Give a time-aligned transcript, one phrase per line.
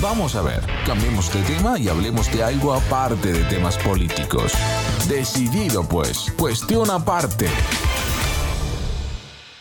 [0.00, 4.52] Vamos a ver, cambiemos de tema y hablemos de algo aparte de temas políticos.
[5.08, 7.48] Decidido pues, cuestión aparte.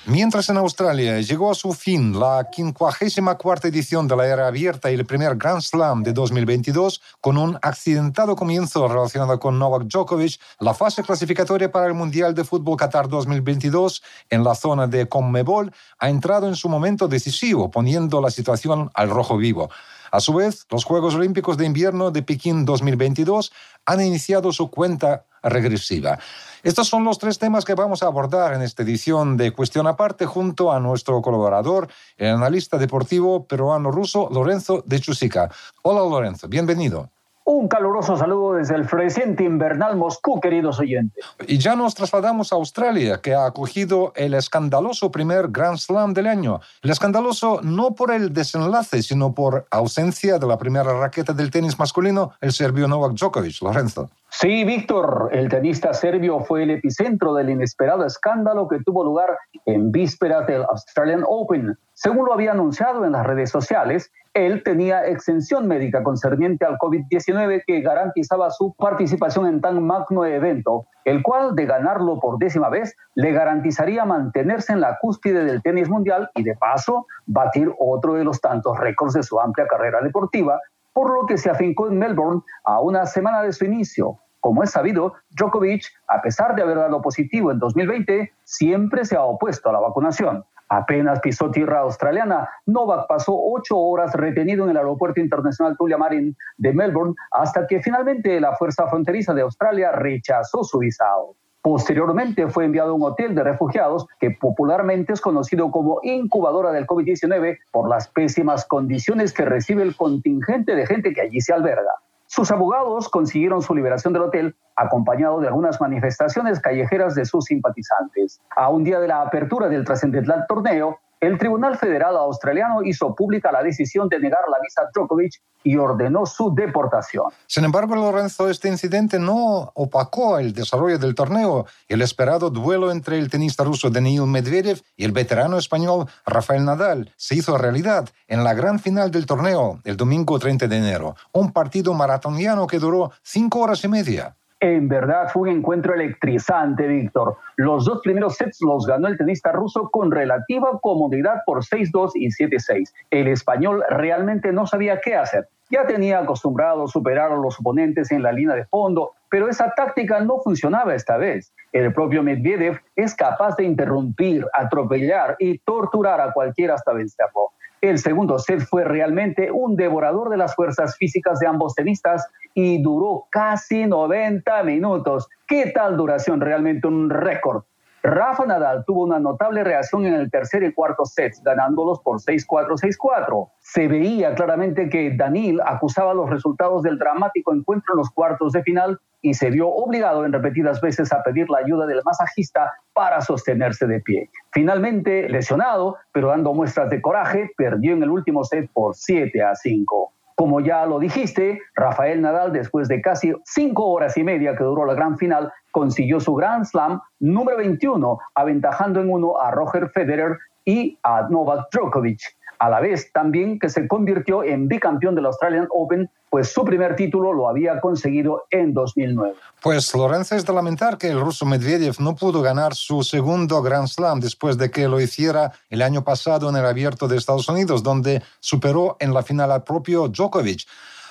[0.06, 4.94] Mientras en Australia llegó a su fin la 54 edición de la era abierta y
[4.94, 10.76] el primer Grand Slam de 2022, con un accidentado comienzo relacionado con Novak Djokovic, la
[10.76, 16.10] fase clasificatoria para el Mundial de Fútbol Qatar 2022 en la zona de Conmebol ha
[16.10, 19.70] entrado en su momento decisivo, poniendo la situación al rojo vivo.
[20.12, 23.52] A su vez, los Juegos Olímpicos de Invierno de Pekín 2022
[23.86, 26.20] han iniciado su cuenta regresiva.
[26.64, 30.26] Estos son los tres temas que vamos a abordar en esta edición de Cuestión Aparte
[30.26, 31.88] junto a nuestro colaborador,
[32.18, 35.50] el analista deportivo peruano-ruso Lorenzo de Chusica.
[35.84, 37.10] Hola Lorenzo, bienvenido.
[37.50, 41.24] Un caluroso saludo desde el floreciente invernal Moscú, queridos oyentes.
[41.48, 46.28] Y ya nos trasladamos a Australia, que ha acogido el escandaloso primer Grand Slam del
[46.28, 46.60] año.
[46.82, 51.80] El escandaloso no por el desenlace, sino por ausencia de la primera raqueta del tenis
[51.80, 53.62] masculino, el serbio Novak Djokovic.
[53.62, 54.10] Lorenzo.
[54.40, 59.36] Sí, Víctor, el tenista serbio fue el epicentro del inesperado escándalo que tuvo lugar
[59.66, 61.76] en vísperas del Australian Open.
[61.94, 67.64] Según lo había anunciado en las redes sociales, él tenía exención médica concerniente al COVID-19
[67.66, 72.96] que garantizaba su participación en tan magno evento, el cual, de ganarlo por décima vez,
[73.16, 78.24] le garantizaría mantenerse en la cúspide del tenis mundial y, de paso, batir otro de
[78.24, 80.60] los tantos récords de su amplia carrera deportiva,
[80.94, 84.20] por lo que se afincó en Melbourne a una semana de su inicio.
[84.48, 89.24] Como es sabido, Djokovic, a pesar de haber dado positivo en 2020, siempre se ha
[89.24, 90.46] opuesto a la vacunación.
[90.70, 96.34] Apenas pisó tierra australiana, Novak pasó ocho horas retenido en el Aeropuerto Internacional Tulia Marin
[96.60, 101.36] de Melbourne hasta que finalmente la Fuerza Fronteriza de Australia rechazó su visado.
[101.62, 106.88] Posteriormente fue enviado a un hotel de refugiados que popularmente es conocido como incubadora del
[106.88, 111.92] COVID-19 por las pésimas condiciones que recibe el contingente de gente que allí se alberga.
[112.28, 118.42] Sus abogados consiguieron su liberación del hotel acompañado de algunas manifestaciones callejeras de sus simpatizantes.
[118.56, 123.52] A un día de la apertura del trascendental torneo, el Tribunal Federal Australiano hizo pública
[123.52, 127.26] la decisión de negar la visa a Djokovic y ordenó su deportación.
[127.48, 131.66] Sin embargo, Lorenzo, este incidente no opacó el desarrollo del torneo.
[131.88, 137.12] El esperado duelo entre el tenista ruso Daniil Medvedev y el veterano español Rafael Nadal
[137.18, 141.16] se hizo realidad en la gran final del torneo el domingo 30 de enero.
[141.34, 144.36] Un partido maratoniano que duró cinco horas y media.
[144.60, 147.38] En verdad fue un encuentro electrizante, Víctor.
[147.58, 152.30] Los dos primeros sets los ganó el tenista ruso con relativa comodidad por 6-2 y
[152.30, 152.92] 7-6.
[153.12, 155.48] El español realmente no sabía qué hacer.
[155.70, 160.22] Ya tenía acostumbrado superar a los oponentes en la línea de fondo, pero esa táctica
[160.22, 161.54] no funcionaba esta vez.
[161.72, 167.52] El propio Medvedev es capaz de interrumpir, atropellar y torturar a cualquiera hasta vencerlo.
[167.82, 172.82] El segundo set fue realmente un devorador de las fuerzas físicas de ambos tenistas y
[172.82, 175.28] duró casi 90 minutos.
[175.48, 176.42] ¿Qué tal duración?
[176.42, 177.64] Realmente un récord.
[178.04, 182.78] Rafa Nadal tuvo una notable reacción en el tercer y cuarto sets, ganándolos por 6-4,
[182.80, 183.50] 6-4.
[183.60, 188.64] Se veía claramente que Danil acusaba los resultados del dramático encuentro en los cuartos de
[188.64, 193.20] final y se vio obligado en repetidas veces a pedir la ayuda del masajista para
[193.20, 194.30] sostenerse de pie.
[194.52, 199.54] Finalmente, lesionado, pero dando muestras de coraje, perdió en el último set por 7 a
[199.54, 200.14] 5.
[200.36, 204.86] Como ya lo dijiste, Rafael Nadal, después de casi cinco horas y media que duró
[204.86, 210.38] la gran final, consiguió su Grand Slam número 21, aventajando en uno a Roger Federer
[210.64, 212.22] y a Novak Djokovic
[212.60, 216.96] a la vez también que se convirtió en bicampeón del Australian Open, pues su primer
[216.96, 219.34] título lo había conseguido en 2009.
[219.60, 223.88] Pues Lorenzo es de lamentar que el ruso Medvedev no pudo ganar su segundo Grand
[223.88, 227.82] Slam después de que lo hiciera el año pasado en el Abierto de Estados Unidos,
[227.82, 230.68] donde superó en la final al propio Djokovic.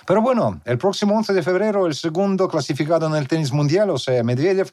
[0.07, 3.99] Pero bueno, el próximo 11 de febrero, el segundo clasificado en el tenis mundial, o
[3.99, 4.71] sea, Medvedev,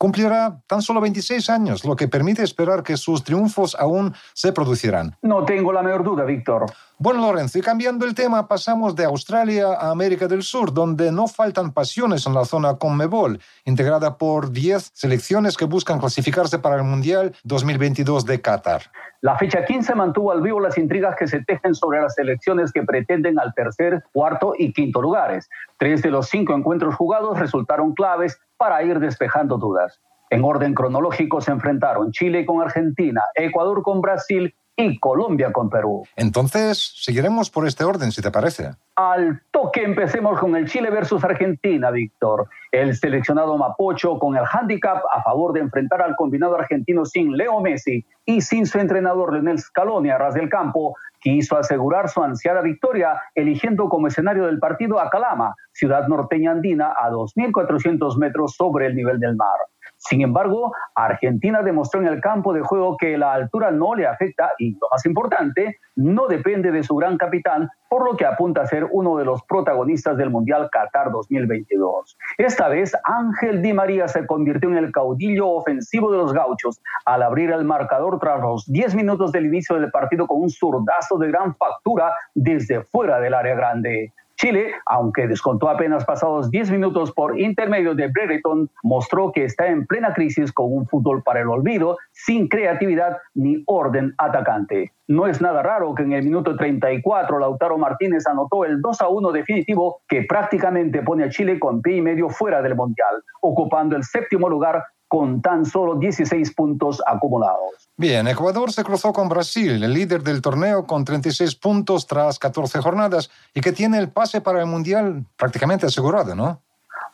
[0.00, 5.14] cumplirá tan solo 26 años, lo que permite esperar que sus triunfos aún se producirán.
[5.20, 6.64] No tengo la menor duda, Víctor.
[6.98, 11.28] Bueno, Lorenzo, y cambiando el tema, pasamos de Australia a América del Sur, donde no
[11.28, 16.82] faltan pasiones en la zona Conmebol, integrada por 10 selecciones que buscan clasificarse para el
[16.84, 18.82] Mundial 2022 de Qatar.
[19.20, 22.82] La fecha 15 mantuvo al vivo las intrigas que se tejen sobre las selecciones que
[22.84, 25.46] pretenden al tercer, cuarto y quinto lugares.
[25.78, 30.02] Tres de los cinco encuentros jugados resultaron claves para ir despejando dudas.
[30.28, 36.02] En orden cronológico se enfrentaron Chile con Argentina, Ecuador con Brasil y Colombia con Perú.
[36.14, 38.72] Entonces, seguiremos por este orden, si te parece.
[38.96, 42.48] Al toque empecemos con el Chile versus Argentina, Víctor.
[42.70, 47.60] El seleccionado Mapocho con el handicap a favor de enfrentar al combinado argentino sin Leo
[47.60, 52.62] Messi y sin su entrenador Leonel Scaloni a ras del campo, quiso asegurar su ansiada
[52.62, 58.86] victoria, eligiendo como escenario del partido a Calama, ciudad norteña andina a 2.400 metros sobre
[58.86, 59.58] el nivel del mar.
[60.00, 64.52] Sin embargo, Argentina demostró en el campo de juego que la altura no le afecta
[64.58, 68.66] y, lo más importante, no depende de su gran capitán, por lo que apunta a
[68.66, 72.16] ser uno de los protagonistas del Mundial Qatar 2022.
[72.38, 77.22] Esta vez, Ángel Di María se convirtió en el caudillo ofensivo de los gauchos al
[77.22, 81.28] abrir el marcador tras los 10 minutos del inicio del partido con un zurdazo de
[81.28, 84.14] gran factura desde fuera del área grande.
[84.40, 89.86] Chile, aunque descontó apenas pasados 10 minutos por intermedio de Brereton, mostró que está en
[89.86, 94.92] plena crisis con un fútbol para el olvido, sin creatividad ni orden atacante.
[95.08, 99.08] No es nada raro que en el minuto 34 Lautaro Martínez anotó el 2 a
[99.08, 103.94] 1 definitivo que prácticamente pone a Chile con pie y medio fuera del Mundial, ocupando
[103.94, 107.90] el séptimo lugar con tan solo 16 puntos acumulados.
[107.96, 112.78] Bien, Ecuador se cruzó con Brasil, el líder del torneo con 36 puntos tras 14
[112.78, 116.62] jornadas y que tiene el pase para el Mundial prácticamente asegurado, ¿no?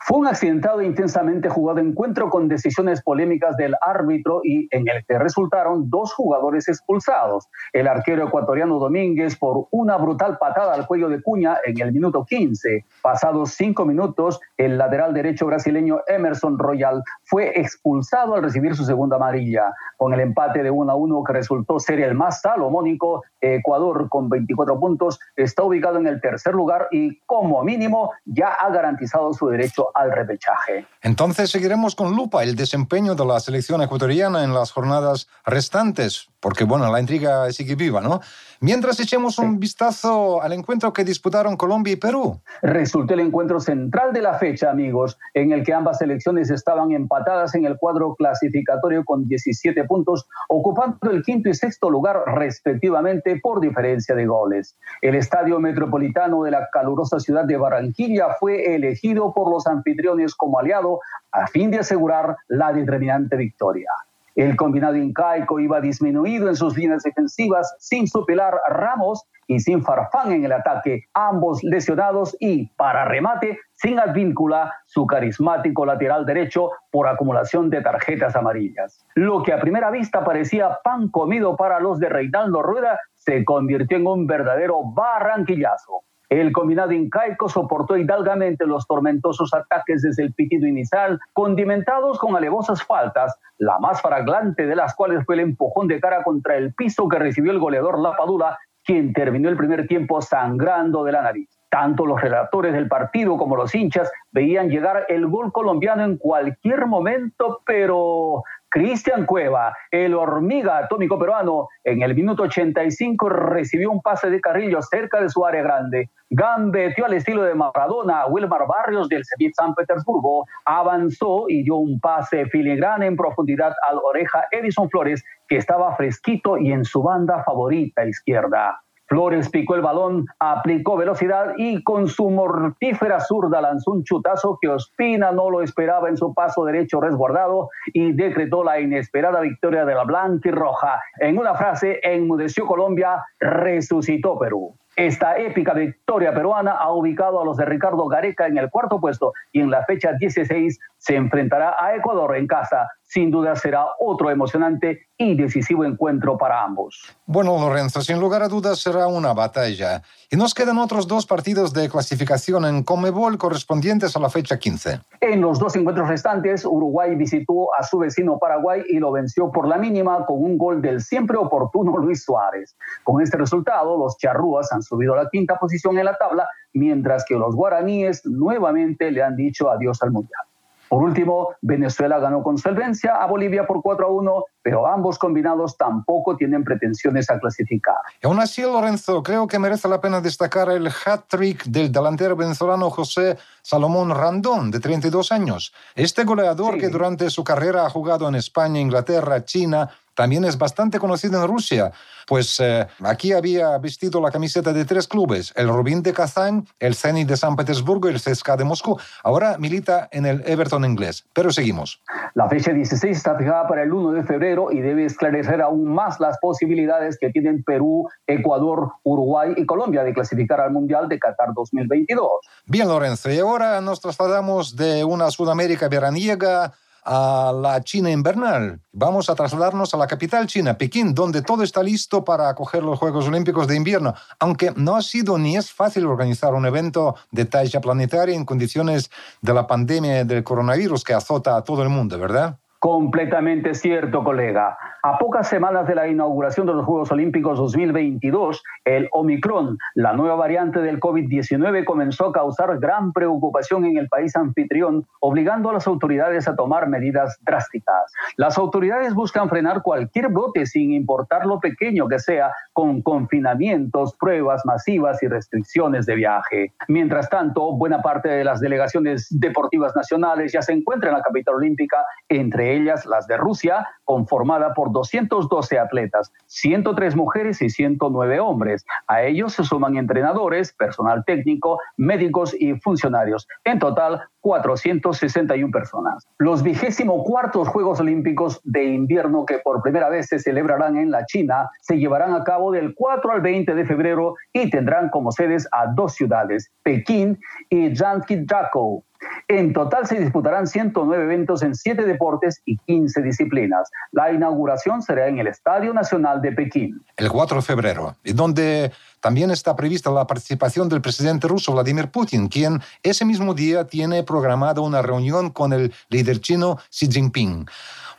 [0.07, 5.03] Fue un accidentado e intensamente jugado encuentro con decisiones polémicas del árbitro y en el
[5.05, 7.49] que resultaron dos jugadores expulsados.
[7.73, 12.23] El arquero ecuatoriano Domínguez por una brutal patada al cuello de Cuña en el minuto
[12.23, 12.85] 15.
[13.01, 19.17] Pasados cinco minutos, el lateral derecho brasileño Emerson Royal fue expulsado al recibir su segunda
[19.17, 19.73] amarilla.
[19.97, 24.29] Con el empate de 1 a 1 que resultó ser el más salomónico, Ecuador con
[24.29, 29.49] 24 puntos está ubicado en el tercer lugar y como mínimo ya ha garantizado su
[29.49, 30.87] derecho al repechaje.
[31.01, 36.63] Entonces seguiremos con lupa el desempeño de la selección ecuatoriana en las jornadas restantes, porque
[36.63, 38.21] bueno, la intriga sigue viva, ¿no?
[38.59, 42.41] Mientras echemos un vistazo al encuentro que disputaron Colombia y Perú.
[42.63, 47.53] Resultó el encuentro central de la fecha, amigos, en el que ambas selecciones estaban empatadas
[47.53, 53.61] en el cuadro clasificatorio con 17 puntos, ocupando el quinto y sexto lugar respectivamente por
[53.61, 54.75] diferencia de goles.
[55.03, 60.57] El estadio metropolitano de la calurosa ciudad de Barranquilla fue elegido por los anfitriones como
[60.57, 60.99] aliado
[61.31, 63.89] a fin de asegurar la determinante victoria.
[64.37, 69.81] El combinado incaico iba disminuido en sus líneas defensivas, sin su pilar Ramos y sin
[69.83, 76.69] Farfán en el ataque, ambos lesionados y, para remate, sin Advíncula, su carismático lateral derecho
[76.91, 79.03] por acumulación de tarjetas amarillas.
[79.15, 83.97] Lo que a primera vista parecía pan comido para los de Reinaldo Rueda se convirtió
[83.97, 86.03] en un verdadero barranquillazo.
[86.29, 92.83] El combinado incaico soportó hidalgamente los tormentosos ataques desde el pitido inicial, condimentados con alevosas
[92.83, 97.07] faltas, la más fraglante de las cuales fue el empujón de cara contra el piso
[97.07, 101.49] que recibió el goleador Lapadula, quien terminó el primer tiempo sangrando de la nariz.
[101.69, 106.85] Tanto los relatores del partido como los hinchas veían llegar el gol colombiano en cualquier
[106.87, 114.29] momento, pero Cristian Cueva, el hormiga atómico peruano, en el minuto 85 recibió un pase
[114.29, 116.09] de Carrillo cerca de su área grande.
[116.29, 121.99] Gambeteó al estilo de Maradona Wilmar Barrios del Zenit San Petersburgo, avanzó y dio un
[122.01, 127.43] pase filigrana en profundidad al oreja Edison Flores, que estaba fresquito y en su banda
[127.45, 128.81] favorita izquierda.
[129.07, 134.67] Flores picó el balón, aplicó velocidad y con su mortífera zurda lanzó un chutazo que
[134.67, 139.95] Ospina no lo esperaba en su paso derecho resguardado y decretó la inesperada victoria de
[139.95, 140.99] la blanca y roja.
[141.21, 144.75] En una frase, enmudeció Colombia, resucitó Perú.
[144.97, 149.31] Esta épica victoria peruana ha ubicado a los de Ricardo Gareca en el cuarto puesto
[149.51, 152.87] y en la fecha 16 se enfrentará a Ecuador en casa.
[153.07, 157.01] Sin duda será otro emocionante y decisivo encuentro para ambos.
[157.25, 160.03] Bueno, Lorenzo, sin lugar a dudas será una batalla.
[160.29, 164.99] Y nos quedan otros dos partidos de clasificación en Comebol correspondientes a la fecha 15.
[165.21, 169.69] En los dos encuentros restantes, Uruguay visitó a su vecino Paraguay y lo venció por
[169.69, 172.75] la mínima con un gol del siempre oportuno Luis Suárez.
[173.05, 177.23] Con este resultado, los charrúas han subido a la quinta posición en la tabla, mientras
[177.25, 180.41] que los guaraníes nuevamente le han dicho adiós al Mundial.
[180.89, 185.77] Por último, Venezuela ganó con solvencia a Bolivia por 4 a 1, pero ambos combinados
[185.77, 187.95] tampoco tienen pretensiones a clasificar.
[188.21, 192.89] Y aún así, Lorenzo, creo que merece la pena destacar el hat-trick del delantero venezolano
[192.89, 195.73] José Salomón Randón, de 32 años.
[195.95, 200.97] Este goleador que durante su carrera ha jugado en España, Inglaterra, China, también es bastante
[200.97, 201.91] conocido en Rusia,
[202.25, 206.95] pues eh, aquí había vestido la camiseta de tres clubes, el Rubín de Kazán, el
[206.95, 208.99] Zenit de San Petersburgo y el CSKA de Moscú.
[209.23, 212.01] Ahora milita en el Everton inglés, pero seguimos.
[212.33, 216.19] La fecha 16 está fijada para el 1 de febrero y debe esclarecer aún más
[216.19, 221.49] las posibilidades que tienen Perú, Ecuador, Uruguay y Colombia de clasificar al Mundial de Qatar
[221.53, 222.29] 2022.
[222.65, 226.73] Bien, Lorenzo, y ahora nos trasladamos de una Sudamérica veraniega
[227.07, 228.81] a la China invernal.
[228.91, 232.99] Vamos a trasladarnos a la capital china, Pekín, donde todo está listo para acoger los
[232.99, 237.45] Juegos Olímpicos de invierno, aunque no ha sido ni es fácil organizar un evento de
[237.45, 239.09] talla planetaria en condiciones
[239.41, 242.59] de la pandemia del coronavirus que azota a todo el mundo, ¿verdad?
[242.87, 244.77] Completamente cierto, colega.
[245.03, 250.35] A pocas semanas de la inauguración de los Juegos Olímpicos 2022, el Omicron, la nueva
[250.35, 255.85] variante del COVID-19, comenzó a causar gran preocupación en el país anfitrión, obligando a las
[255.85, 258.13] autoridades a tomar medidas drásticas.
[258.37, 264.65] Las autoridades buscan frenar cualquier brote sin importar lo pequeño que sea, con confinamientos, pruebas
[264.65, 266.73] masivas y restricciones de viaje.
[266.87, 271.55] Mientras tanto, buena parte de las delegaciones deportivas nacionales ya se encuentran en la capital
[271.55, 271.97] olímpica,
[272.29, 278.85] entre ellas las de Rusia, conformada por 212 atletas, 103 mujeres y 109 hombres.
[279.07, 283.47] A ellos se suman entrenadores, personal técnico, médicos y funcionarios.
[283.63, 286.25] En total, 461 personas.
[286.37, 291.25] Los vigésimo cuartos Juegos Olímpicos de invierno que por primera vez se celebrarán en la
[291.25, 295.67] China se llevarán a cabo del 4 al 20 de febrero y tendrán como sedes
[295.71, 299.03] a dos ciudades, Pekín y Jiangxi-Dachau.
[299.47, 303.89] En total se disputarán 109 eventos en 7 deportes y 15 disciplinas.
[304.11, 307.01] La inauguración será en el Estadio Nacional de Pekín.
[307.15, 312.09] El 4 de febrero, y donde también está prevista la participación del presidente ruso Vladimir
[312.09, 317.65] Putin, quien ese mismo día tiene programada una reunión con el líder chino Xi Jinping.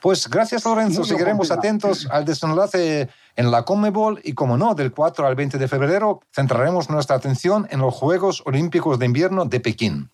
[0.01, 5.27] Pues gracias Lorenzo, seguiremos atentos al desenlace en la Conmebol y como no, del 4
[5.27, 10.11] al 20 de febrero centraremos nuestra atención en los Juegos Olímpicos de Invierno de Pekín.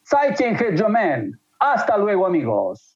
[1.59, 2.93] Hasta luego amigos.